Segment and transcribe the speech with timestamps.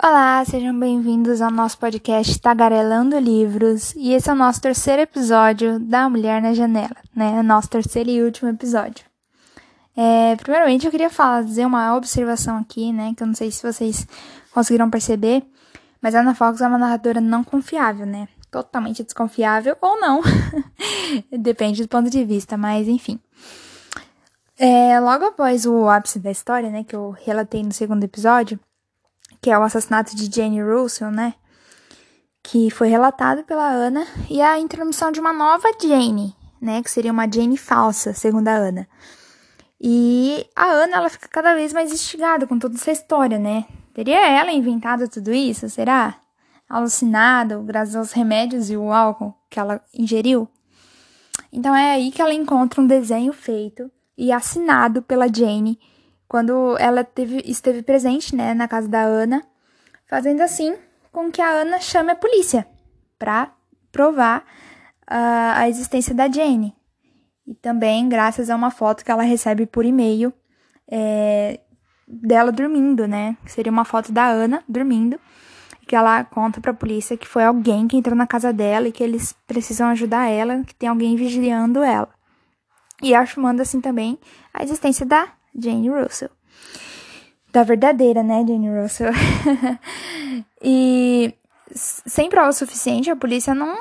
[0.00, 5.80] Olá, sejam bem-vindos ao nosso podcast Tagarelando Livros e esse é o nosso terceiro episódio
[5.80, 7.42] da Mulher na Janela, né?
[7.42, 9.04] Nosso terceiro e último episódio.
[9.96, 13.12] É, primeiramente, eu queria fazer uma observação aqui, né?
[13.16, 14.06] Que eu não sei se vocês
[14.52, 15.42] conseguiram perceber,
[16.00, 18.28] mas a Ana Fox é uma narradora não confiável, né?
[18.52, 20.22] Totalmente desconfiável ou não,
[21.36, 23.18] depende do ponto de vista, mas enfim.
[24.56, 28.60] É, logo após o ápice da história, né, que eu relatei no segundo episódio,
[29.40, 31.34] que é o assassinato de Jane Russell, né?
[32.42, 36.82] Que foi relatado pela Ana, e a introdução de uma nova Jane, né?
[36.82, 38.88] Que seria uma Jane falsa, segundo a Ana.
[39.80, 43.64] E a Ana, ela fica cada vez mais instigada com toda essa história, né?
[43.94, 46.16] Teria ela inventado tudo isso, será?
[46.68, 50.48] Alucinada, graças aos remédios e o álcool que ela ingeriu?
[51.52, 55.78] Então é aí que ela encontra um desenho feito e assinado pela Jane
[56.28, 59.42] quando ela teve, esteve presente né, na casa da Ana,
[60.06, 60.76] fazendo assim
[61.10, 62.68] com que a Ana chame a polícia
[63.18, 63.52] para
[63.90, 64.40] provar
[65.10, 66.76] uh, a existência da Jane.
[67.46, 70.32] E também graças a uma foto que ela recebe por e-mail
[70.86, 71.60] é,
[72.06, 73.36] dela dormindo, né?
[73.46, 75.18] Seria uma foto da Ana dormindo,
[75.86, 78.92] que ela conta para a polícia que foi alguém que entrou na casa dela e
[78.92, 82.10] que eles precisam ajudar ela, que tem alguém vigiando ela.
[83.02, 84.18] E afirmando assim também
[84.52, 86.30] a existência da Jane Russell.
[87.52, 89.12] Da verdadeira, né, Jane Russell?
[90.62, 91.34] e
[91.74, 93.76] sem prova suficiente, a polícia não,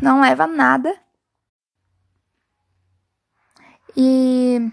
[0.00, 0.94] não leva nada.
[3.96, 4.70] E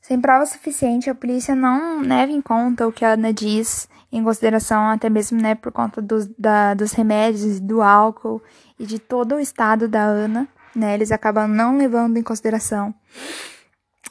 [0.00, 4.22] sem prova suficiente, a polícia não leva em conta o que a Ana diz, em
[4.22, 8.42] consideração até mesmo, né, por conta dos, da, dos remédios, do álcool
[8.78, 12.94] e de todo o estado da Ana, né, eles acabam não levando em consideração.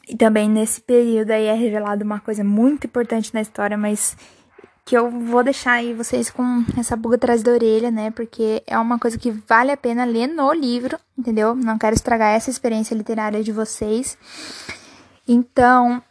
[0.08, 4.16] E também nesse período aí é revelado uma coisa muito importante na história, mas
[4.86, 8.12] que eu vou deixar aí vocês com essa buga atrás da orelha, né?
[8.12, 11.56] Porque é uma coisa que vale a pena ler no livro, entendeu?
[11.56, 14.16] Não quero estragar essa experiência literária de vocês.
[15.28, 16.04] Então,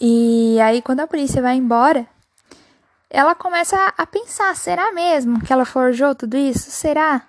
[0.00, 2.06] e aí quando a polícia vai embora,
[3.10, 6.70] ela começa a pensar: será mesmo que ela forjou tudo isso?
[6.70, 7.22] Será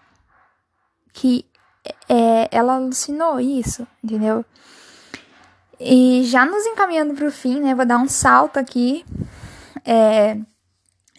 [1.14, 1.46] que
[2.08, 3.88] é, ela alucinou isso?
[4.04, 4.46] Entendeu?
[5.80, 7.76] E já nos encaminhando para o fim, né?
[7.76, 9.06] Vou dar um salto aqui.
[9.86, 10.38] É,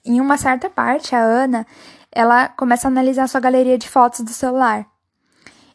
[0.05, 1.67] em uma certa parte, a Ana,
[2.11, 4.87] ela começa a analisar sua galeria de fotos do celular.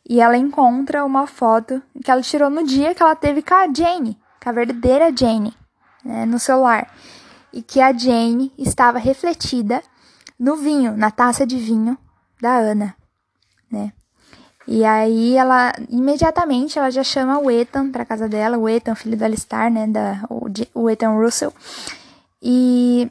[0.07, 3.71] E ela encontra uma foto que ela tirou no dia que ela teve com a
[3.73, 5.55] Jane, com a verdadeira Jane,
[6.03, 6.93] né, no celular.
[7.53, 9.81] E que a Jane estava refletida
[10.37, 11.97] no vinho, na taça de vinho
[12.41, 12.95] da Ana,
[13.71, 13.93] né?
[14.67, 19.17] E aí ela imediatamente ela já chama o Ethan para casa dela, o Ethan, filho
[19.17, 21.53] da Alistar, né, da o, o Ethan Russell.
[22.41, 23.09] E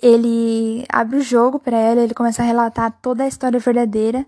[0.00, 4.26] ele abre o jogo para ela, ele começa a relatar toda a história verdadeira.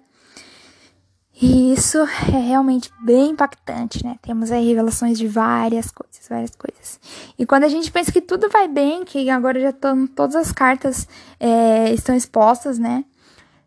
[1.41, 4.16] E isso é realmente bem impactante, né?
[4.22, 6.98] Temos aí revelações de várias coisas, várias coisas.
[7.38, 10.50] E quando a gente pensa que tudo vai bem, que agora já estão todas as
[10.50, 11.06] cartas
[11.38, 13.04] é, estão expostas, né?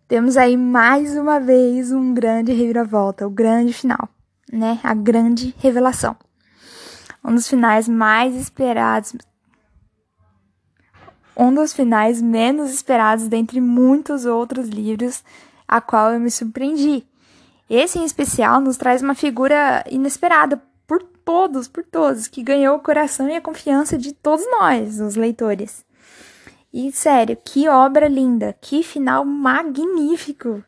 [0.09, 4.09] Temos aí mais uma vez um grande reviravolta, o grande final,
[4.51, 4.79] né?
[4.83, 6.17] A grande revelação.
[7.23, 9.13] Um dos finais mais esperados.
[11.37, 15.23] Um dos finais menos esperados dentre muitos outros livros,
[15.67, 17.05] a qual eu me surpreendi.
[17.69, 22.81] Esse em especial nos traz uma figura inesperada por todos, por todos, que ganhou o
[22.81, 25.85] coração e a confiança de todos nós, os leitores.
[26.71, 30.63] E sério, que obra linda, que final magnífico!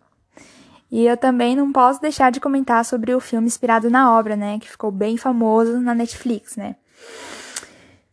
[0.92, 4.60] E eu também não posso deixar de comentar sobre o filme inspirado na obra, né,
[4.60, 6.76] que ficou bem famoso na Netflix, né?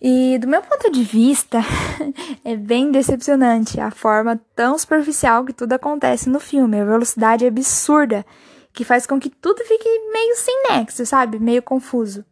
[0.01, 1.59] E do meu ponto de vista,
[2.45, 8.25] é bem decepcionante a forma tão superficial que tudo acontece no filme, a velocidade absurda
[8.73, 11.41] que faz com que tudo fique meio sem nexo, sabe?
[11.41, 12.25] Meio confuso.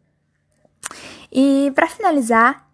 [1.29, 2.65] E para finalizar,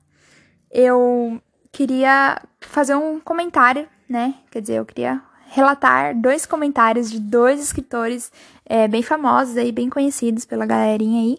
[0.70, 1.42] eu
[1.74, 4.36] queria fazer um comentário, né?
[4.50, 8.32] Quer dizer, eu queria relatar dois comentários de dois escritores
[8.66, 11.38] é, bem famosos aí, bem conhecidos pela galerinha aí,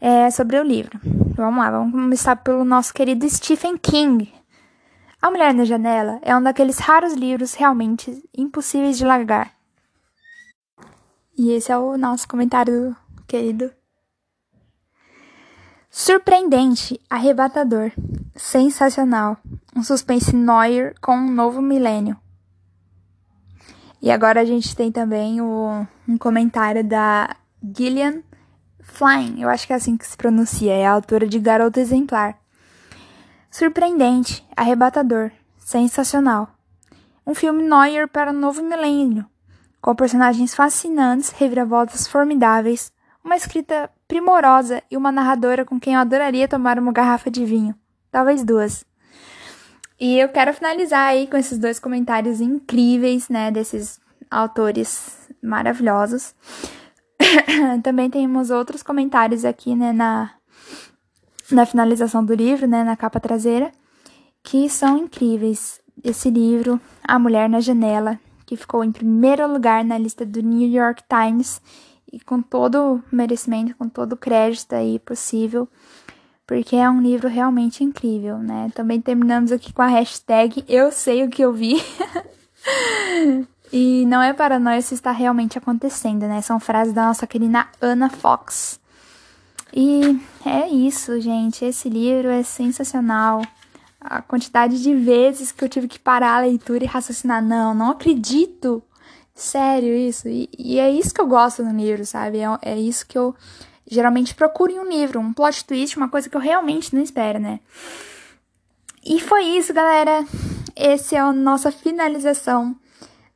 [0.00, 1.00] é, sobre o livro.
[1.34, 4.32] Vamos lá, vamos começar pelo nosso querido Stephen King.
[5.20, 9.52] A Mulher na Janela é um daqueles raros livros realmente impossíveis de largar.
[11.36, 12.94] E esse é o nosso comentário
[13.26, 13.70] querido.
[15.90, 17.92] Surpreendente, arrebatador,
[18.36, 19.38] sensacional.
[19.74, 22.16] Um suspense noir com um novo milênio.
[24.00, 28.22] E agora a gente tem também o, um comentário da Gillian
[28.80, 32.38] Flynn, eu acho que é assim que se pronuncia, é a autora de Garota Exemplar.
[33.50, 36.48] Surpreendente, arrebatador, sensacional.
[37.26, 39.26] Um filme Neuer para o novo milênio,
[39.80, 42.92] com personagens fascinantes, reviravoltas formidáveis,
[43.24, 47.74] uma escrita primorosa e uma narradora com quem eu adoraria tomar uma garrafa de vinho,
[48.10, 48.84] talvez duas.
[50.00, 54.00] E eu quero finalizar aí com esses dois comentários incríveis, né, desses
[54.30, 56.34] autores maravilhosos.
[57.82, 60.30] Também temos outros comentários aqui, né, na,
[61.50, 63.70] na finalização do livro, né, na capa traseira,
[64.42, 65.80] que são incríveis.
[66.02, 70.68] Esse livro, A Mulher na Janela, que ficou em primeiro lugar na lista do New
[70.68, 71.60] York Times
[72.12, 75.68] e com todo merecimento, com todo crédito aí possível,
[76.46, 78.70] porque é um livro realmente incrível, né?
[78.74, 81.82] Também terminamos aqui com a hashtag Eu sei o que eu vi.
[83.72, 86.40] e não é paranoia se está realmente acontecendo, né?
[86.40, 88.80] São frases da nossa querida Anna Fox.
[89.72, 91.64] E é isso, gente.
[91.64, 93.42] Esse livro é sensacional.
[94.00, 97.90] A quantidade de vezes que eu tive que parar a leitura e raciocinar, não, não
[97.90, 98.82] acredito
[99.40, 100.28] sério isso.
[100.28, 102.38] E, e, é isso que eu gosto no livro, sabe?
[102.38, 103.34] É, é, isso que eu
[103.90, 107.38] geralmente procuro em um livro, um plot twist, uma coisa que eu realmente não espero,
[107.38, 107.60] né?
[109.04, 110.24] E foi isso, galera.
[110.76, 112.76] Esse é a nossa finalização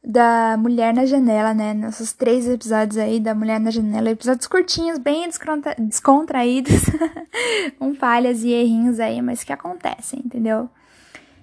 [0.05, 1.73] da Mulher na Janela, né?
[1.73, 4.11] Nossos três episódios aí da Mulher na Janela.
[4.11, 6.83] Episódios curtinhos, bem descontra descontraídos,
[7.79, 10.69] com falhas e errinhos aí, mas que acontecem, entendeu?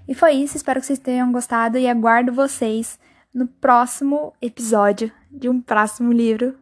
[0.07, 2.99] E foi isso, espero que vocês tenham gostado e aguardo vocês
[3.33, 6.57] no próximo episódio de um próximo livro